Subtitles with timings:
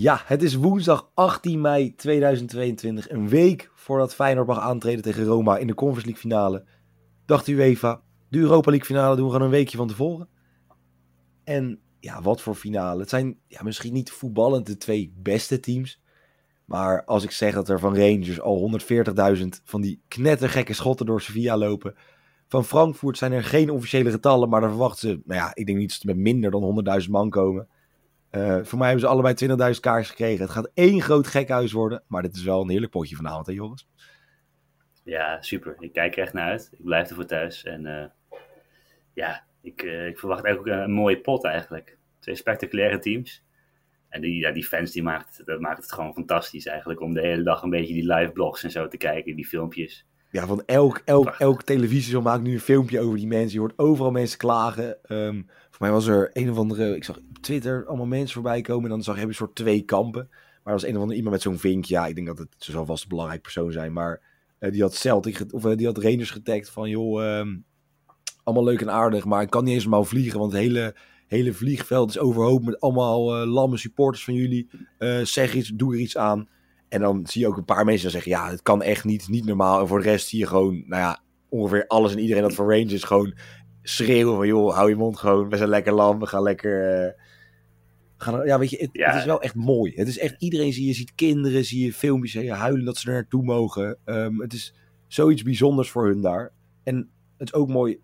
[0.00, 3.10] Ja, het is woensdag 18 mei 2022.
[3.10, 6.64] Een week voordat Feyenoord mag aantreden tegen Roma in de Conference League finale.
[7.26, 10.28] Dacht UEFA, de Europa League finale doen we gewoon een weekje van tevoren.
[11.44, 13.00] En ja, wat voor finale.
[13.00, 16.02] Het zijn ja, misschien niet voetballend de twee beste teams.
[16.64, 18.80] Maar als ik zeg dat er van Rangers al
[19.36, 21.94] 140.000 van die knettergekke schotten door Sevilla lopen.
[22.48, 25.78] Van Frankfurt zijn er geen officiële getallen, maar daar verwachten ze, nou ja, ik denk
[25.78, 27.68] niet dat ze met minder dan 100.000 man komen.
[28.30, 30.42] Uh, voor mij hebben ze allebei 20.000 kaars gekregen.
[30.42, 32.02] Het gaat één groot gekhuis worden.
[32.06, 33.88] Maar dit is wel een heerlijk potje vanavond, hè jongens?
[35.04, 35.76] Ja, super.
[35.78, 36.68] Ik kijk er echt naar uit.
[36.72, 37.64] Ik blijf ervoor thuis.
[37.64, 38.04] En uh,
[39.14, 41.98] ja, ik, uh, ik verwacht ook een mooie pot eigenlijk.
[42.18, 43.44] Twee spectaculaire teams.
[44.08, 47.00] En die, ja, die fans die maakt, dat maakt het gewoon fantastisch eigenlijk.
[47.00, 49.36] Om de hele dag een beetje die live blogs en zo te kijken.
[49.36, 50.06] Die filmpjes.
[50.30, 53.52] Ja, van elk, elk, elk televisie maakt nu een filmpje over die mensen.
[53.52, 54.98] Je hoort overal mensen klagen.
[55.08, 56.96] Um, voor mij was er een of andere...
[56.96, 58.84] Ik zag op Twitter allemaal mensen voorbij komen.
[58.84, 60.26] En dan zag je een soort twee kampen.
[60.30, 61.84] Maar er was een of andere iemand met zo'n vink.
[61.84, 62.48] Ja, ik denk dat het...
[62.58, 63.92] Ze zal vast een belangrijk persoon zijn.
[63.92, 64.22] Maar
[64.60, 65.44] uh, die had Celtic...
[65.50, 66.88] Of uh, die had Rangers getagd van...
[66.88, 67.64] Joh, um,
[68.42, 69.24] allemaal leuk en aardig.
[69.24, 70.38] Maar ik kan niet eens normaal vliegen.
[70.38, 70.94] Want het hele,
[71.26, 74.70] hele vliegveld is overhoop met allemaal uh, lamme supporters van jullie.
[75.22, 76.48] zeg iets, doe er iets aan.
[76.90, 79.44] En dan zie je ook een paar mensen zeggen, ja, het kan echt niet, niet
[79.44, 79.80] normaal.
[79.80, 82.74] En voor de rest zie je gewoon, nou ja, ongeveer alles en iedereen dat voor
[82.74, 83.34] Rangers gewoon
[83.82, 85.48] schreeuwen van, joh, hou je mond gewoon.
[85.48, 87.04] We zijn lekker lam, we gaan lekker...
[87.04, 87.12] Uh,
[88.16, 89.06] gaan, ja, weet je, het, ja.
[89.06, 89.92] het, is wel echt mooi.
[89.94, 92.96] Het is echt, iedereen zie je, ziet kinderen, zie je filmpjes, zie je huilen dat
[92.96, 93.98] ze er naartoe mogen.
[94.04, 94.74] Um, het is
[95.06, 96.52] zoiets bijzonders voor hun daar.
[96.82, 98.00] En het is ook mooi,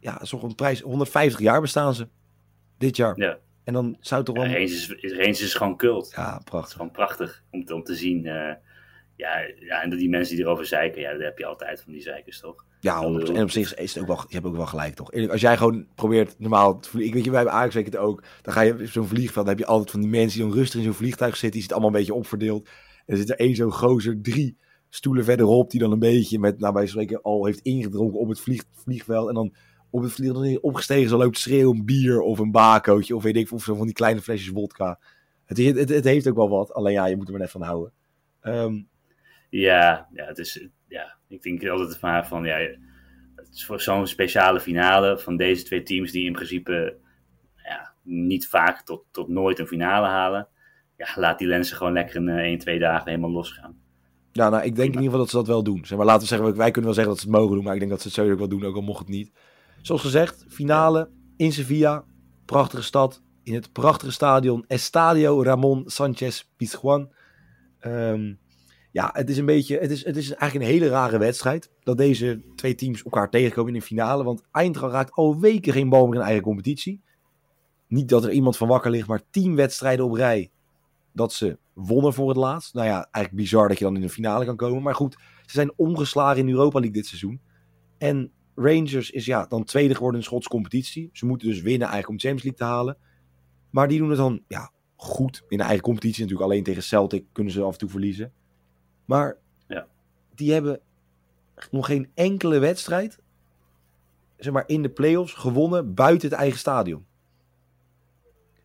[0.00, 2.08] ja, is een prijs, 150 jaar bestaan ze
[2.78, 3.20] dit jaar.
[3.20, 3.38] Ja.
[3.64, 4.52] En dan zou het toch wel...
[4.52, 6.12] Rangers, is, is gewoon cult.
[6.16, 6.76] Ja, prachtig.
[6.76, 8.24] Gewoon prachtig om te, om te zien.
[8.24, 8.52] Uh,
[9.16, 12.02] ja, ja, en die mensen die erover zeiken, ja, dat heb je altijd van die
[12.02, 12.64] zeikers, toch?
[12.80, 15.12] Ja, en op zich is het ook wel, je hebt ook wel gelijk, toch?
[15.30, 18.24] Als jij gewoon probeert normaal te vliegen, ik weet je, wij hebben Ajax het ook,
[18.42, 20.58] dan ga je op zo'n vliegveld, dan heb je altijd van die mensen die dan
[20.58, 22.68] rustig in zo'n vliegtuig zitten, die zitten allemaal een beetje opverdeeld.
[23.06, 24.58] En er zit er één zo'n gozer, drie
[24.88, 28.40] stoelen verderop, die dan een beetje met, nou bij spreken, al heeft ingedronken op het
[28.40, 29.54] vlieg, vliegveld en dan
[29.94, 33.62] op het vliegtuig opgestegen zo loopt schreeuwen bier of een bakootje of weet ik of
[33.62, 34.98] zo van die kleine flesjes wodka.
[35.44, 37.62] Het, het, het, heeft ook wel wat, alleen ja, je moet er maar net van
[37.62, 37.92] houden.
[38.42, 38.88] Um,
[39.50, 42.56] ja, ja, het is, ja, ik denk altijd maar van, ja,
[43.36, 46.96] het is voor zo'n speciale finale van deze twee teams die in principe
[47.56, 50.48] ja, niet vaak tot, tot nooit een finale halen.
[50.96, 53.76] Ja, laat die lenzen gewoon lekker in 1, 2 dagen helemaal losgaan.
[54.32, 55.84] Ja, nou, ik denk in ieder geval dat ze dat wel doen.
[55.84, 57.72] Zeg maar, laten we zeggen, wij kunnen wel zeggen dat ze het mogen doen, maar
[57.74, 59.32] ik denk dat ze het sowieso wel doen, ook al mocht het niet.
[59.84, 62.04] Zoals gezegd, finale in Sevilla.
[62.44, 63.22] Prachtige stad.
[63.42, 67.12] In het prachtige stadion Estadio Ramon Sanchez Pizjuan.
[67.80, 68.38] Um,
[68.90, 69.78] ja, het is een beetje.
[69.78, 71.70] Het is, het is eigenlijk een hele rare wedstrijd.
[71.82, 74.24] Dat deze twee teams elkaar tegenkomen in de finale.
[74.24, 77.02] Want Eintracht raakt al weken geen bal meer in eigen competitie.
[77.88, 80.50] Niet dat er iemand van wakker ligt, maar tien wedstrijden op rij.
[81.12, 82.74] Dat ze wonnen voor het laatst.
[82.74, 84.82] Nou ja, eigenlijk bizar dat je dan in de finale kan komen.
[84.82, 87.40] Maar goed, ze zijn omgeslagen in Europa League dit seizoen.
[87.98, 91.10] En Rangers is ja, dan tweede geworden in de Schotse competitie.
[91.12, 92.96] Ze moeten dus winnen eigenlijk om Champions League te halen.
[93.70, 96.22] Maar die doen het dan ja, goed in de eigen competitie.
[96.22, 98.32] Natuurlijk alleen tegen Celtic kunnen ze af en toe verliezen.
[99.04, 99.36] Maar
[99.68, 99.86] ja.
[100.34, 100.80] die hebben
[101.70, 103.18] nog geen enkele wedstrijd
[104.36, 107.06] zeg maar, in de play-offs gewonnen buiten het eigen stadion.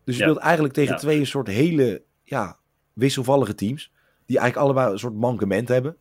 [0.04, 0.28] Dus je Ja.
[0.28, 0.98] speelt eigenlijk tegen Ja.
[1.00, 2.58] twee soort hele ja,
[2.92, 3.92] wisselvallige teams.
[4.26, 5.96] Die eigenlijk allebei een soort mankement hebben.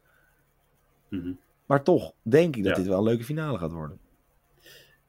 [1.09, 1.31] Mhm.
[1.69, 2.77] Maar toch denk ik dat Ja.
[2.81, 3.99] dit wel een leuke finale gaat worden.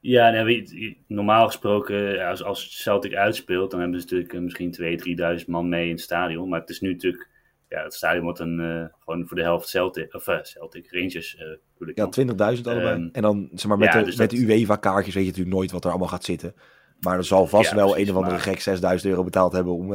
[0.00, 4.70] Ja, nee, weet- normaal gesproken, als, als Celtic uitspeelt, dan hebben ze natuurlijk eh, misschien
[4.72, 6.48] 2.000, 3.000 man mee in het stadion.
[6.48, 7.28] Maar het is nu natuurlijk,
[7.68, 11.34] ja, het stadion wordt een, eh, gewoon voor de helft Celtic, of eh, Celtic, Rangers
[11.34, 12.10] ik Ja, dan.
[12.10, 12.94] 20.000 allebei.
[13.02, 15.30] Ehm, en dan zeg maar, met, ja, de, dus met dat- de UEFA-kaartjes weet je
[15.30, 16.54] natuurlijk nooit wat er allemaal gaat zitten.
[17.00, 19.52] Maar er zal vast Ja, wel precies, een of andere maar- gek 6000 euro betaald
[19.52, 19.92] hebben om,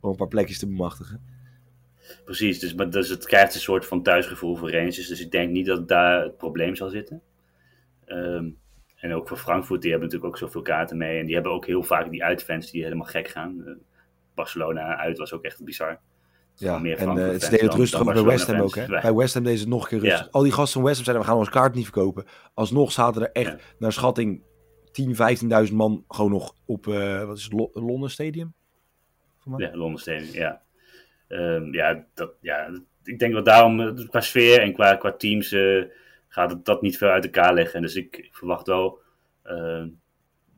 [0.00, 1.33] om een paar plekjes te bemachtigen.
[2.24, 5.08] Precies, dus, maar, dus het krijgt een soort van thuisgevoel voor Rangers.
[5.08, 7.22] Dus ik denk niet dat daar het probleem zal zitten.
[8.04, 8.50] Ehm,
[8.96, 11.18] En ook voor Frankfurt, die hebben natuurlijk ook zoveel kaarten mee.
[11.18, 13.78] En die hebben ook heel vaak die uitfans die helemaal gek gaan.
[14.34, 16.00] Barcelona uit was ook echt bizar.
[16.56, 18.74] Ja, en uh, het is het rustig bij West Ham ook.
[18.74, 18.86] Hè?
[18.86, 20.30] Bij West Ham deze nog een keer rustig.
[20.30, 22.24] Al die gasten van West Ham zeiden, we gaan onze kaart niet verkopen.
[22.54, 24.42] Alsnog zaten er echt, naar schatting,
[24.92, 25.16] 10,
[25.68, 28.54] 15.000 man gewoon nog op, uh, wat is het, Londen Stadium?
[29.56, 30.62] Ja, Londen Stadium, ja.
[31.34, 35.52] Um, ja, dat, ja, ik denk dat daarom, eh, qua sfeer en qua, qua teams,
[35.52, 35.84] uh,
[36.28, 37.82] gaat het dat niet veel uit elkaar liggen.
[37.82, 38.98] Dus ik verwacht wel
[39.46, 39.84] uh,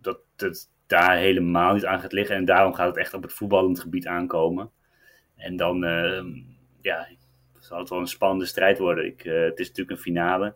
[0.01, 2.37] dat het daar helemaal niet aan gaat liggen.
[2.37, 4.71] En daarom gaat het echt op het voetballend gebied aankomen.
[5.37, 6.25] En dan uh,
[6.81, 7.09] ja,
[7.59, 9.07] zal het wel een spannende strijd worden.
[9.07, 10.55] Ik, uh, het is natuurlijk een finale.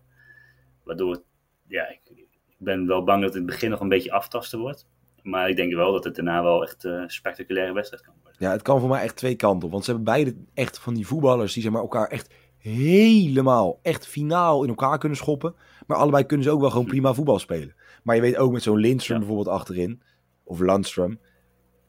[0.85, 1.23] Waardoor
[1.67, 2.27] ja, ik,
[2.59, 4.89] ben wel bang dat het in het begin nog een beetje aftasten wordt.
[5.23, 8.30] Maar ik denk wel dat het daarna wel echt een spectaculaire wedstrijd kan worden.
[8.41, 9.73] Ja, het kan voor mij echt twee kanten op.
[9.73, 14.07] Want ze hebben beide echt van die voetballers die zeg maar, elkaar echt helemaal, echt
[14.07, 15.55] finaal in elkaar kunnen schoppen.
[15.87, 17.75] Maar allebei kunnen ze ook wel gewoon prima voetbal spelen.
[18.03, 19.25] Maar je weet ook met zo'n Lindstrom ja.
[19.27, 20.03] bijvoorbeeld achterin,
[20.45, 21.19] of Landstrom.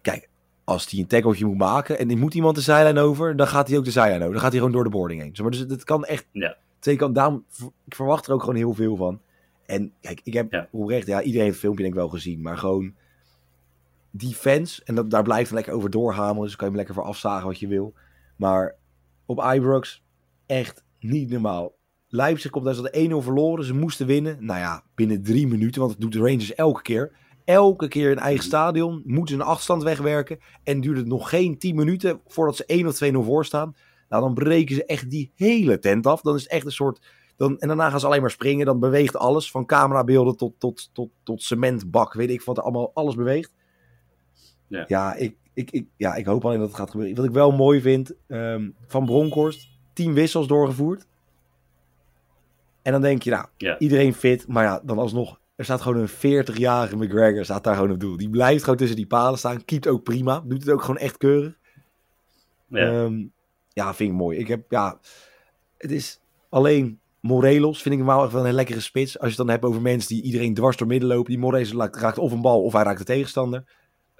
[0.02, 0.30] Kijk,
[0.64, 3.68] als hij een tackeltje moet maken en er moet iemand de zijlijn over, dan gaat
[3.68, 4.32] hij ook de zijlijn over.
[4.32, 5.36] Dan gaat hij gewoon door de boarding heen.
[5.42, 6.58] Maar dus het kan echt ja.
[6.80, 7.16] twee kanten.
[7.16, 7.46] Daarom,
[7.86, 9.22] ik verwacht er ook gewoon heel veel van.
[9.66, 10.68] En kijk, ik heb ja.
[10.72, 12.94] oprecht, ja, iedereen heeft het filmpje denk ik wel gezien, maar gewoon
[14.12, 17.04] die fans, en dat, daar blijft lekker over doorhameren, dus kan je hem lekker voor
[17.04, 17.94] afzagen wat je wil.
[18.36, 18.76] Maar
[19.26, 20.04] op Ibrox,
[20.46, 21.76] echt niet normaal.
[22.08, 24.46] Leipzig komt daar ze 1-0 verloren, ze moesten winnen.
[24.46, 27.12] Nou ja, binnen drie minuten, want dat doet de Rangers elke keer
[27.46, 29.02] elke keer in eigen stadion.
[29.06, 30.40] Moeten ze een achterstand wegwerken.
[30.64, 33.76] En duurt het nog geen 10 minuten voordat ze 1 of 2-0 voor staan.
[34.10, 36.22] Nou, dan breken ze echt die hele tent af.
[36.22, 37.02] Dan is echt een soort.
[37.38, 38.66] Dan, en daarna gaan ze alleen maar springen.
[38.66, 39.52] Dan beweegt alles.
[39.52, 42.14] Van camerabeelden tot, tot, tot, tot cementbak.
[42.14, 43.54] Weet ik wat allemaal alles beweegt.
[44.72, 47.16] Ja, ja, ik, ik, ik, ja ik hoop alleen dat het gaat gebeuren.
[47.16, 48.14] Wat ik wel mooi vind.
[48.28, 49.70] Um, van Bronkhorst.
[49.94, 51.08] 10 wissels doorgevoerd.
[52.82, 53.80] En dan denk je, nou, ja.
[53.80, 54.48] iedereen fit.
[54.48, 58.18] Maar ja, dan alsnog er staat gewoon een 40-jarige McGregor staat daar gewoon op doel.
[58.18, 59.66] Die blijft gewoon tussen die palen staan.
[59.66, 60.44] Keept ook prima.
[60.46, 61.58] Doet het ook gewoon echt keurig.
[62.68, 63.32] Ja, um,
[63.70, 64.38] ja vind ik mooi.
[64.38, 65.00] Ik heb, ja,
[65.78, 66.20] het is
[66.50, 69.20] alleen Morelos vind ik wel echt wel een lekkere spits.
[69.20, 71.30] Als je het dan hebt over mensen die iedereen dwars door midden lopen.
[71.32, 73.64] Die Morelos raakt of een bal of hij raakt de tegenstander.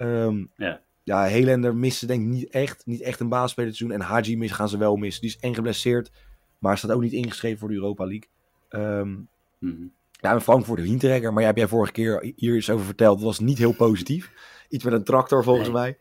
[0.02, 0.80] Um, ja.
[1.04, 2.86] Ja, Helender missen denk ik niet echt.
[2.86, 3.92] Niet echt een baasspeler te doen.
[3.92, 5.20] En Haji missen gaan ze wel missen.
[5.20, 6.10] Die is eng geblesseerd.
[6.58, 8.28] Maar staat ook niet ingeschreven voor de Europa League.
[8.70, 9.28] Um, mm
[9.58, 9.92] -hmm.
[10.22, 13.16] Ja, een Frankfurt Hinteregger, maar jij hebt jij vorige keer hier eens over verteld.
[13.16, 14.32] Dat was niet heel positief.
[14.68, 15.76] Iets met een tractor volgens nee.
[15.76, 15.96] mij.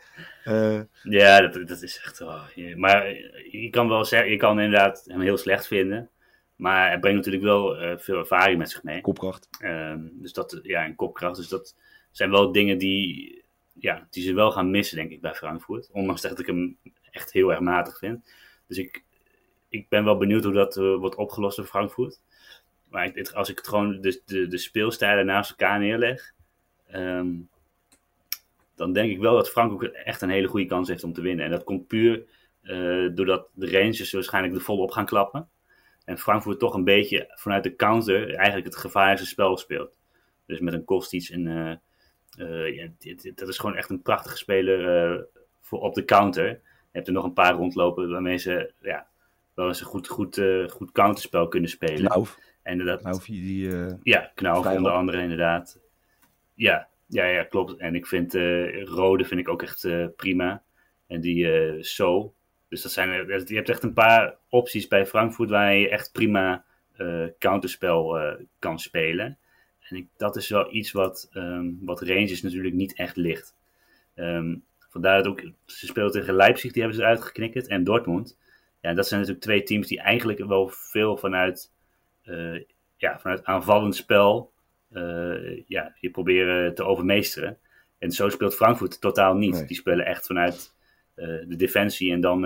[0.45, 2.21] Uh, ja, dat, dat is echt.
[2.21, 3.07] Oh, je, maar
[3.51, 6.09] je kan wel zeggen, je kan inderdaad hem heel slecht vinden.
[6.55, 9.01] Maar hij brengt natuurlijk wel uh, veel ervaring met zich mee.
[9.01, 9.47] Kopkracht.
[9.59, 11.35] Uh, dus dat, ja, en kopkracht.
[11.35, 11.75] Dus dat
[12.11, 13.40] zijn wel dingen die,
[13.81, 15.89] ja, die ze wel gaan missen, denk ik, bij Frankfurt.
[15.91, 16.77] Ondanks dat ik hem
[17.11, 18.33] echt heel erg matig vind.
[18.67, 19.03] Dus ik,
[19.69, 22.21] ik ben wel benieuwd hoe dat uh, wordt opgelost in Frankfurt.
[22.89, 26.33] Maar ik, als ik het gewoon de, de, de speelstijlen naast elkaar neerleg,
[26.93, 27.49] um,
[28.75, 31.21] dan denk ik wel dat Frank ook echt een hele goede kans heeft om te
[31.21, 31.45] winnen.
[31.45, 32.23] En dat komt puur
[32.63, 35.49] uh, doordat de Rangers waarschijnlijk er volop gaan klappen.
[36.05, 39.91] En Frankfurt toch een beetje vanuit de counter eigenlijk het gevaarlijkste spel speelt.
[40.45, 41.81] Dus met een Kostic en
[42.37, 42.89] uh,
[43.35, 45.27] dat is gewoon echt een prachtige speler
[45.59, 46.47] voor op de counter.
[46.47, 46.59] Je
[46.91, 49.07] hebt er nog een paar rondlopen waarmee ze ja,
[49.53, 52.03] wel eens een goed, goed, goed counterspel kunnen spelen.
[52.03, 52.25] Nou.
[52.61, 53.69] En dat, Knauf, die,
[54.03, 55.79] ja, Knauf onder andere inderdaad.
[56.53, 57.77] Ja, ja, ja, klopt.
[57.77, 58.33] En ik vind
[58.83, 60.63] Rode vind ik ook echt prima.
[61.07, 62.33] En die So.
[62.69, 66.65] Dus dat zijn, je hebt echt een paar opties bij Frankfurt waar je echt prima
[67.39, 68.19] counterspel
[68.59, 69.37] kan spelen.
[69.91, 73.55] En ik, dat is wel iets wat, um, wat Rangers natuurlijk niet echt ligt.
[74.15, 77.67] Um, vandaar dat ook, ze speelden tegen Leipzig, die hebben ze uitgeknikkerd.
[77.67, 78.37] En Dortmund.
[78.81, 81.71] Ja, dat zijn natuurlijk twee teams die eigenlijk wel veel vanuit
[82.23, 82.63] uh,
[82.97, 84.51] ja, vanuit aanvallend spel
[84.91, 87.57] uh, ja, je proberen te overmeesteren.
[87.97, 89.53] En zo speelt Frankfurt totaal niet.
[89.53, 89.65] Nee.
[89.65, 90.75] Die spelen echt vanuit
[91.15, 92.41] uh, de defensie en dan,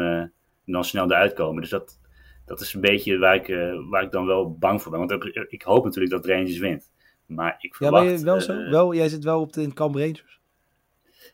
[0.65, 1.61] dan snel eruit komen.
[1.61, 1.99] Dus dat,
[2.45, 3.47] dat is een beetje waar ik,
[3.89, 5.07] waar ik dan wel bang voor ben.
[5.07, 6.91] Want ik, ik hoop natuurlijk dat Rangers wint.
[7.25, 8.03] Maar ik verwacht...
[8.03, 8.69] Ja, ben je wel zo?
[8.69, 10.39] Wel, jij zit wel op de, in het kamp Rangers?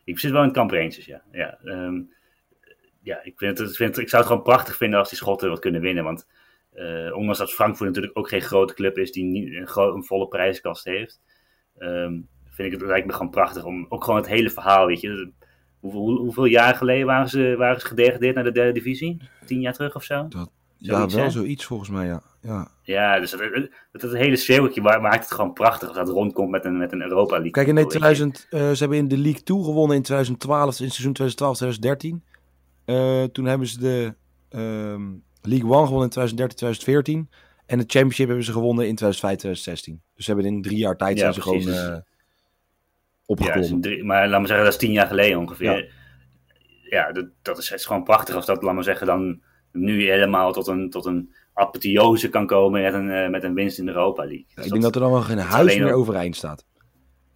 [0.04, 1.22] Ik zit wel in het kamp Rangers, ja.
[1.32, 2.12] Ja, um,
[3.02, 5.58] ja ik, vind het, vind, ik zou het gewoon prachtig vinden als die Schotten wat
[5.58, 6.04] kunnen winnen.
[6.04, 6.26] Want
[6.74, 10.28] uh, ondanks dat Frankfurt natuurlijk ook geen grote club is die niet een, een volle
[10.28, 11.20] prijskast heeft,
[11.78, 15.00] um, vind ik het lijkt me gewoon prachtig om ook gewoon het hele verhaal, weet
[15.00, 15.32] je.
[15.80, 19.20] Hoeveel, hoeveel jaar geleden waren ze, waren ze gedegradeerd naar de derde divisie?
[19.44, 20.28] Tien jaar terug of zo?
[20.28, 20.50] Dat,
[20.86, 21.30] ja, wel hè?
[21.30, 22.22] zoiets volgens mij, ja.
[22.40, 26.64] Ja, ja dus dat, dat, hele cirkeltje maakt het gewoon prachtig als dat rondkomt met
[26.64, 27.50] een, met een Europa League.
[27.50, 32.20] Kijk, in 2000, uh, ze hebben in de League 2 gewonnen in 2012, in seizoen
[32.20, 32.30] 2012-2013.
[32.86, 34.14] Uh, toen hebben ze de...
[34.50, 37.30] Um, League One gewonnen in 2013, 2014.
[37.66, 40.02] En de championship hebben ze gewonnen in 2015, 2016.
[40.14, 44.04] Dus ze hebben in drie jaar tijd Ja, zijn ze gewoon eh Ja, is drie-
[44.04, 45.76] maar laat maar zeggen, dat is tien jaar geleden ongeveer.
[45.78, 46.00] Ja.
[46.82, 50.66] Ja, dat, dat is gewoon prachtig als dat, laat maar zeggen, dan nu helemaal tot
[50.66, 54.22] een, tot een apotheose kan komen met een, eh, met een winst in de Europa
[54.22, 54.46] League.
[54.54, 56.64] Dus ik denk dat er dan wel geen huis meer overeind staat.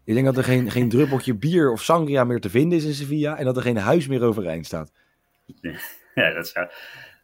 [0.04, 2.94] Ik denk dat er geen, geen druppeltje bier of sangria meer te vinden is in
[2.94, 3.36] Sevilla.
[3.38, 4.92] En dat er geen huis meer overeind staat.
[6.14, 6.68] Ja, dat, zou,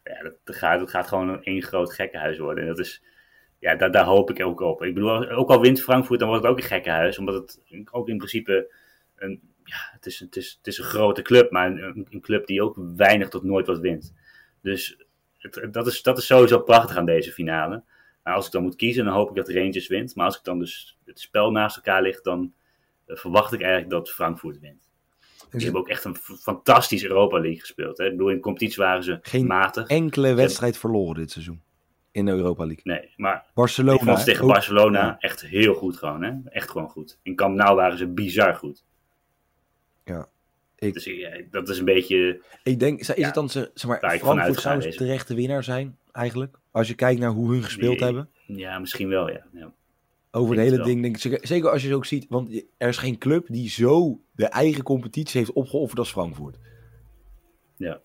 [0.03, 2.63] ja, dat, dat gaat, dat gaat gewoon een één groot gekkenhuis worden.
[2.63, 3.03] En dat is,
[3.59, 4.83] ja, daar, daar hoop ik ook op.
[4.83, 7.17] Ik bedoel, ook al wint Frankfurt, dan wordt het ook een gekkenhuis.
[7.17, 7.59] Omdat het
[7.91, 8.73] ook in principe
[9.15, 12.45] een, ja, het is, het is, het is een grote club, maar een, een club
[12.45, 14.13] die ook weinig tot nooit wat wint.
[14.63, 14.97] Dus
[15.37, 17.83] het, dat, is, dat is sowieso prachtig aan deze finale.
[18.23, 20.15] Maar als ik dan moet kiezen, dan hoop ik dat Rangers wint.
[20.15, 22.53] Maar als ik dan dus het spel naast elkaar ligt, dan
[23.05, 24.91] eh, verwacht ik eigenlijk dat Frankfurt wint.
[25.49, 27.97] Die hebben ook echt een fantastisch Europa League gespeeld.
[27.97, 28.05] Hè?
[28.05, 29.87] Ik bedoel, in competitie waren ze Geen matig.
[29.87, 31.61] Enkele wedstrijd verloren dit seizoen.
[32.11, 32.83] In de Europa League.
[32.83, 33.97] Nee, maar Barcelona.
[33.97, 35.15] ik vond ze tegen ook- Barcelona ja.
[35.19, 36.23] echt heel goed gewoon.
[36.23, 36.33] Hè?
[36.45, 37.19] Echt gewoon goed.
[37.21, 38.83] In Camp Nou waren ze bizar goed.
[40.03, 40.27] Ja.
[40.77, 42.41] Ik- Dus ja, dat is een beetje...
[42.63, 44.79] Ik denk, is Ja, het dan, zeg maar, Frankfurt zou
[45.27, 46.57] de winnaar zijn, eigenlijk?
[46.71, 48.03] Als je kijkt naar hoe hun gespeeld Nee.
[48.03, 48.29] hebben.
[48.47, 49.45] Ja, misschien wel, ja.
[49.53, 49.73] ja.
[50.31, 52.97] Over het hele ding, denk ik, zeker, als je het ook ziet, want er is
[52.97, 56.57] geen club die zo de eigen competitie heeft opgeofferd als Frankfurt.
[57.77, 58.01] Ja.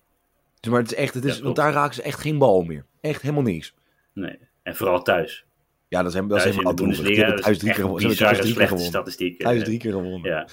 [0.61, 2.85] Dus maar het is echt, het is, want daar raken ze echt geen bal meer.
[3.01, 3.75] Echt helemaal niks.
[4.13, 4.39] Nee.
[4.63, 5.47] En vooral thuis.
[5.89, 8.01] Ja, dat is, dat is Thuis helemaal de Bundesliga, drie keer gewonnen.
[8.01, 8.87] Ze hebben bizarre thuis drie keer gewonnen.
[8.89, 9.45] statistieken.
[9.45, 10.23] Thuis drie keer gewonnen.
[10.31, 10.49] Ja.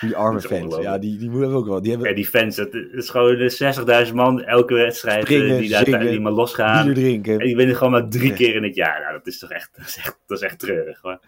[0.00, 0.76] Die arme Dat fans.
[0.76, 1.80] Ja, die, die moeten we ook wel.
[1.82, 5.60] Die hebben Ja, die fans, het is gewoon de 60.000 man elke wedstrijd eh, Springen,
[5.60, 6.84] die daar zingen, die maar losgaan.
[6.84, 7.40] bier drinken.
[7.40, 9.00] En die winnen gewoon maar drie keer in het jaar.
[9.00, 11.00] Nou, dat is toch echt, dat is echt, dat is echt treurig.
[11.00, 11.20] Hoor.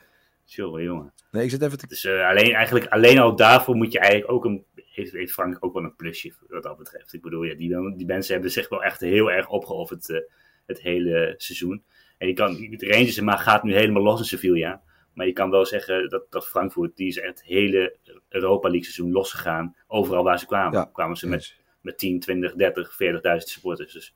[0.44, 1.12] Jongen, jongen.
[1.30, 1.86] Nee, ik zit even te...
[1.86, 4.64] Dus eh, alleen, eigenlijk, alleen al daarvoor moet je eigenlijk ook een.
[4.74, 7.12] Heeft, heeft Frank ook wel een plusje wat dat betreft.
[7.12, 10.18] Ik bedoel, ja, die, die mensen hebben zich wel echt heel erg opgeofferd eh,
[10.66, 11.82] het hele seizoen.
[12.18, 14.82] En je kan, de Rangers maar gaat nu helemaal los in Sevilla.
[15.16, 17.96] Maar je kan wel zeggen dat, dat Frankfurt, die is echt het hele
[18.28, 19.76] Europa League seizoen losgegaan.
[19.86, 20.78] Overal waar ze kwamen.
[20.78, 20.90] Ja.
[20.92, 23.92] Kwamen ze met, met 10, 20, 30, 40.000 supporters.
[23.92, 24.14] Dus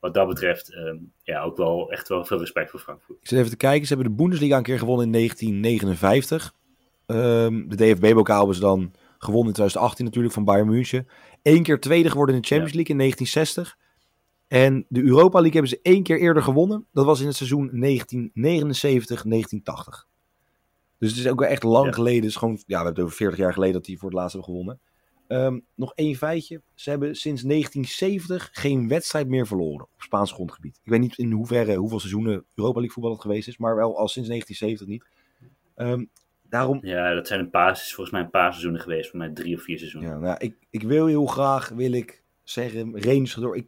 [0.00, 3.18] wat dat betreft, ehm, ja, ook wel echt wel veel respect voor Frankfurt.
[3.20, 3.86] Ik zit even te kijken.
[3.86, 6.54] Ze hebben de Bundesliga een keer gewonnen in 1959.
[7.06, 11.08] Ehm, de DFB-bokaal hebben ze dan gewonnen in 2018 natuurlijk van Bayern München.
[11.42, 13.76] Eén keer tweede geworden in de Champions League in 1960.
[14.48, 16.86] En de Europa League hebben ze één keer eerder gewonnen.
[16.92, 20.10] Dat was in het seizoen 1979-1980.
[21.02, 21.92] Dus het is ook wel echt lang Ja.
[21.92, 22.24] geleden.
[22.28, 24.32] Is gewoon, ja, we hebben het over 40 jaar geleden dat die voor het laatst
[24.32, 24.80] hebben gewonnen.
[25.26, 26.62] Ehm, nog één feitje.
[26.74, 30.80] Ze hebben sinds 1970 geen wedstrijd meer verloren op Spaans grondgebied.
[30.82, 33.98] Ik weet niet in hoeverre, hoeveel seizoenen Europa League voetbal het geweest is, maar wel
[33.98, 35.04] al sinds 1970 niet.
[35.74, 36.04] Ehm,
[36.48, 39.10] daarom, Ja, dat zijn een paar, is volgens mij een paar seizoenen geweest.
[39.10, 40.10] Voor mij drie of vier seizoenen.
[40.10, 43.56] ja, nou, ik, ik wil heel graag, wil ik zeggen, Rangers gaat door.
[43.56, 43.66] Ik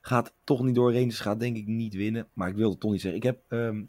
[0.00, 0.92] ga het toch niet door.
[0.92, 3.20] Rangers gaat denk ik niet winnen, maar ik wil het toch niet zeggen.
[3.20, 3.82] Ik heb ehm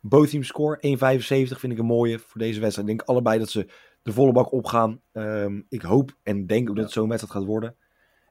[0.00, 2.88] both team score 1,75 vind ik een mooie voor deze wedstrijd.
[2.88, 3.66] Ik denk allebei dat ze
[4.02, 5.00] de volle bak opgaan.
[5.12, 7.76] Ehm, ik hoop en denk ook dat het zo'n wedstrijd gaat worden.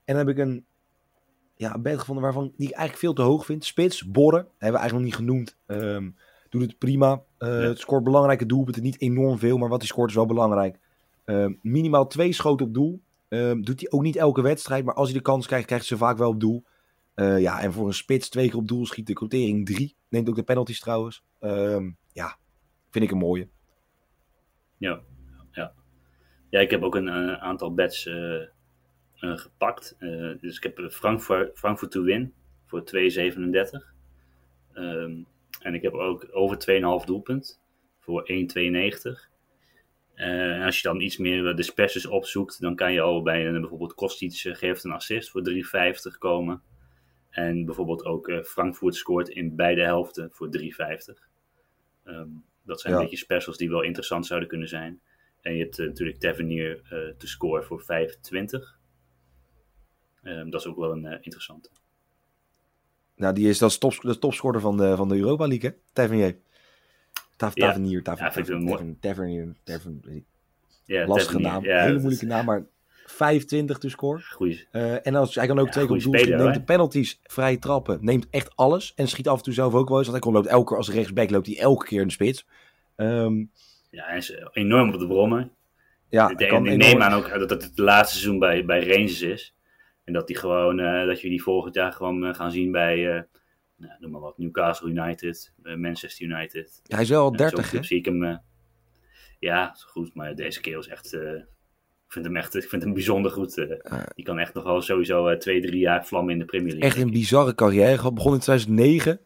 [0.06, 0.66] En dan heb ik een,
[1.56, 3.66] ja, bed gevonden waarvan die ik eigenlijk veel te hoog vind.
[3.66, 5.58] Spits, Borren, hebben we eigenlijk nog niet genoemd.
[5.66, 6.10] Ehm,
[6.50, 7.24] doet het prima.
[7.38, 7.48] Ja.
[7.48, 8.84] Het scoort belangrijke doelpunten.
[8.84, 10.80] Niet enorm veel, maar wat hij scoort is wel belangrijk.
[11.26, 13.04] Ehm, minimaal twee schoten op doel.
[13.62, 16.18] Doet hij ook niet elke wedstrijd, maar als hij de kans krijgt, krijgt ze vaak
[16.18, 16.64] wel op doel.
[17.16, 19.96] Eh, ja, en voor een spits twee keer op doel schiet de quotering drie.
[20.10, 21.24] Neemt ook de penalties trouwens.
[21.40, 22.38] Ehm, ja,
[22.90, 23.50] vind ik een mooie.
[24.78, 25.02] Ja,
[25.52, 25.74] ja.
[26.50, 28.42] ja ik heb ook een eh, aantal bets eh,
[29.16, 29.96] gepakt.
[30.40, 32.34] Dus ik heb Frankfurt, Frankfurt to win
[32.66, 33.94] voor 2,37.
[34.74, 35.24] Ehm,
[35.60, 37.62] en ik heb ook over 2,5 doelpunt
[38.00, 39.30] voor 1,92.
[40.16, 43.52] Eh, en als je dan iets meer de spesses opzoekt, dan kan je al bij
[43.52, 46.62] bijvoorbeeld Kostic geeft een assist voor 3,50 komen.
[47.36, 51.30] En bijvoorbeeld ook eh, Frankfurt scoort in beide helften voor 3,50.
[52.04, 52.28] Ehm,
[52.64, 53.00] dat zijn Ja.
[53.00, 55.02] een beetje specials die wel interessant zouden kunnen zijn.
[55.42, 58.80] En je hebt eh, natuurlijk Tavernier eh te scoren voor 5,20.
[60.24, 61.70] Ehm, dat is ook wel een interessante.
[63.16, 65.76] Nou, die is, dat is, top, is topscorer van de, van de Europa League, hè?
[65.94, 66.38] Tavernier.
[67.36, 67.66] Tav, Ja.
[67.68, 68.98] Tavernier, Tav, Ja, vind ik Tav- wel mooi.
[69.00, 70.24] Tavernier, Tavernier, Tavernier.
[70.86, 71.64] Ja, lastige Tavernier, naam.
[71.64, 72.66] ja, Hele moeilijke naam, maar
[73.06, 74.22] 25 te score.
[74.22, 74.68] Goeie.
[74.72, 77.20] Eh, en als, hij kan ook Ja, twee keer op goede doel neemt de penalties,
[77.24, 78.94] vrije trappen, neemt echt alles.
[78.96, 80.90] En schiet af en toe zelf ook wel eens, want hij loopt elke keer als
[80.92, 82.48] rechtsback loopt hij elke keer in de spits.
[82.96, 83.38] Ehm,
[83.90, 85.52] Ja, hij is enorm op de brommen.
[86.10, 89.56] ja, ik enorm- neem aan ook dat het het laatste seizoen bij, bij Rangers is.
[90.04, 93.26] En dat, die gewoon, eh, dat je die volgend jaar gewoon eh, gaan zien bij,
[93.78, 96.82] nou, noem maar wat, Newcastle United, Manchester United.
[96.88, 97.84] Hij is wel al Ja, 30, zo'n hè?
[97.86, 98.40] zie ik hem.
[99.40, 101.18] ja, goed, maar deze kerel is echt.
[102.06, 103.58] Eh, ik vind hem echt ik vind hem bijzonder goed.
[103.58, 103.70] eh.
[103.70, 104.06] Ja.
[104.16, 106.90] die kan echt nog wel sowieso eh, twee, drie jaar vlammen in de Premier League.
[106.90, 108.14] Echt een bizarre carrière.
[108.14, 109.20] Begon in 2009.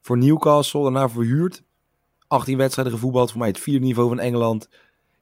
[0.00, 1.62] voor Newcastle, daarna verhuurd.
[2.26, 4.68] 18 wedstrijden gevoetbald, voor mij het vierde niveau van Engeland.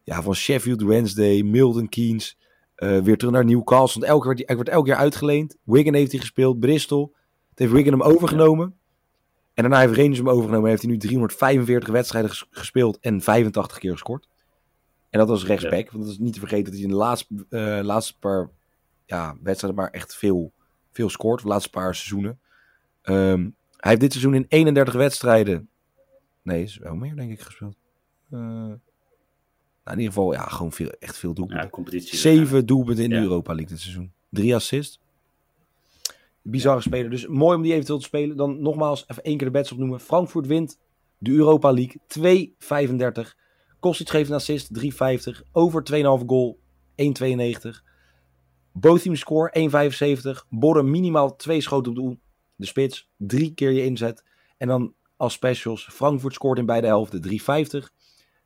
[0.05, 2.39] Ja, van Sheffield Wednesday, Milton Keynes,
[2.77, 4.01] uh, weer terug naar Newcastle.
[4.01, 5.57] Want elke, werd, hij werd elk jaar uitgeleend.
[5.65, 7.15] Wigan heeft hij gespeeld, Bristol.
[7.51, 8.75] Het heeft Wigan hem overgenomen.
[9.55, 13.79] En daarna heeft Rangers hem overgenomen en heeft hij nu 345 wedstrijden gespeeld en 85
[13.79, 14.29] keer gescoord.
[15.12, 15.90] En dat was rechtsback.
[15.90, 18.50] Want dat is niet te vergeten dat hij in de laatste, uh, laatste paar
[19.07, 20.52] ja, wedstrijden maar echt veel,
[20.92, 21.42] veel scoort.
[21.42, 22.38] De laatste paar seizoenen.
[23.02, 25.69] Um, hij heeft dit seizoen in 31 wedstrijden.
[26.42, 27.76] Nee, is wel meer denk ik gespeeld.
[28.31, 28.78] Uh, nou,
[29.85, 31.64] in ieder geval, ja, gewoon veel, echt veel doelpunten.
[31.64, 32.19] Ja, competitie.
[32.19, 32.64] Zeven ja.
[32.64, 34.12] doelpunten in de Europa League dit seizoen.
[34.28, 35.00] Drie assists.
[36.42, 37.11] Bizarre speler.
[37.11, 38.37] Dus mooi om die eventueel te spelen.
[38.37, 40.00] Dan nogmaals even één keer de bets opnoemen.
[40.00, 40.78] Frankfurt wint
[41.19, 42.00] de Europa League
[43.26, 43.40] 2,35.
[43.83, 44.89] Kostic geeft een assist 3,50.
[45.53, 46.59] Over 2,5 goal
[46.97, 47.83] 1,92.
[48.73, 49.53] Both score
[50.35, 50.49] 1,75.
[50.49, 52.19] Borren minimaal twee schoten op doel.
[52.57, 54.25] De spits drie keer je inzet.
[54.57, 55.89] En dan als specials.
[55.93, 57.37] Frankfurt scoort in beide helften 3,50.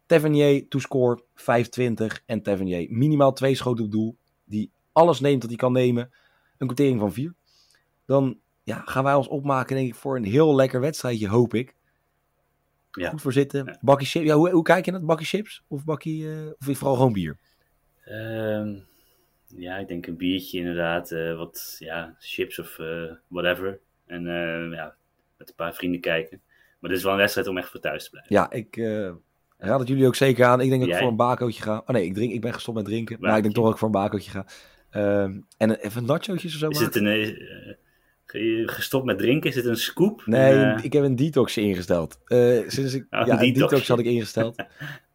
[0.06, 2.24] Tavernier to score 5,20.
[2.26, 4.16] En Tavernier minimaal twee schoten op doel.
[4.44, 6.10] Die alles neemt wat hij kan nemen.
[6.58, 7.34] Een quotering van 4.
[8.06, 11.75] Dan ja, gaan wij ons opmaken denk ik voor een heel lekker wedstrijdje, hoop ik.
[12.96, 13.10] Ja.
[13.10, 13.78] Goed voor zitten.
[13.80, 14.24] Bakkie chips.
[14.26, 15.06] Ja, hoe, hoe kijk je dat?
[15.06, 15.62] Bakkie chips?
[15.68, 17.38] Of bakkie, uh, of vooral gewoon bier?
[18.08, 18.84] Um,
[19.46, 21.10] ja, ik denk een biertje inderdaad.
[21.10, 23.80] Uh, wat ja, chips of uh, whatever.
[24.06, 24.24] En
[24.70, 24.94] ja,
[25.38, 26.40] met een paar vrienden kijken.
[26.78, 28.34] Maar dit is wel een wedstrijd om echt voor thuis te blijven.
[28.34, 28.76] Ja, ik
[29.58, 30.60] raad het jullie ook zeker aan.
[30.60, 31.78] Ik denk dat ik voor een bakootje ga.
[31.78, 33.16] Oh nee, ik, drink, ik ben gestopt met drinken.
[33.20, 34.46] Maar ik denk toch dat ik voor een bakootje ga.
[35.22, 37.76] Um, en even nachootjes of zo Is het een,
[38.66, 39.48] gestopt met drinken?
[39.48, 40.22] Is dit een scoop?
[40.26, 40.78] Nee, uh...
[40.84, 42.20] ik heb een detox ingesteld.
[42.26, 43.88] Uh, sinds ik, oh, ja, een detox.
[43.88, 44.58] had ik ingesteld.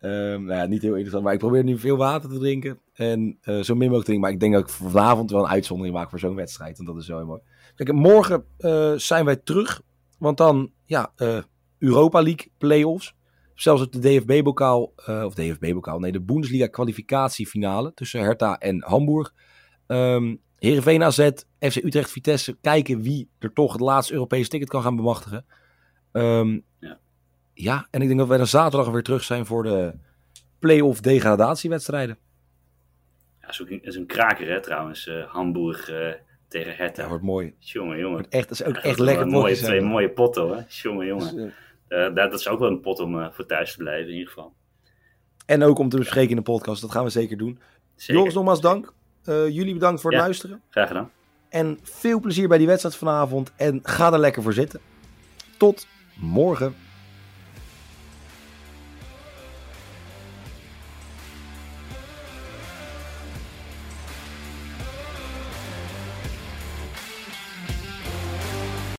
[0.02, 2.80] um, nou ja, niet heel interessant, maar ik probeer nu veel water te drinken.
[2.94, 4.20] En uh, zo min mogelijk drinken.
[4.20, 6.80] Maar ik denk dat ik vanavond wel een uitzondering maak voor zo'n wedstrijd.
[6.80, 7.42] En dat is zo heel mooi.
[7.76, 8.46] Kijk, morgen
[9.00, 9.82] zijn wij terug.
[10.18, 11.14] Want dan, ja,
[11.78, 13.16] Europa League playoffs.
[13.54, 19.34] Zelfs op de DFB-bokaal, of DFB-bokaal, nee, de Bundesliga kwalificatiefinale tussen Hertha en Hamburg.
[19.88, 22.58] Um, Heerenveen AZ, FC Utrecht, Vitesse.
[22.62, 25.46] Kijken wie er toch het laatste Europese ticket kan gaan bemachtigen.
[26.12, 27.00] Um, ja.
[27.54, 29.94] ja, en ik denk dat wij dan zaterdag weer terug zijn voor de
[30.60, 32.18] play-off degradatiewedstrijden.
[33.42, 35.08] Ja, dat is een kraker hè trouwens.
[35.08, 36.14] Uh, Hamburg uh,
[36.48, 37.02] tegen Hertha.
[37.02, 37.54] Ja, wordt mooi.
[37.60, 38.12] Jongen, jongen.
[38.12, 39.28] Wordt echt, dat is ook echt lekker.
[39.28, 40.66] Mooie, twee mooie potten hoor.
[40.68, 41.36] Jongen, jongen.
[41.36, 41.54] Dus,
[41.90, 44.54] uh, dat is ook wel een pot om voor thuis te blijven in ieder geval.
[45.46, 46.82] En ook om te bespreken in de podcast.
[46.82, 47.60] Dat gaan we zeker doen.
[47.96, 48.94] Jongens, nogmaals dank.
[49.26, 50.62] Uh, jullie bedankt voor het luisteren.
[50.70, 51.12] Graag gedaan.
[51.50, 53.52] En veel plezier bij die wedstrijd vanavond.
[53.56, 54.80] En ga er lekker voor zitten.
[55.58, 56.76] Tot morgen.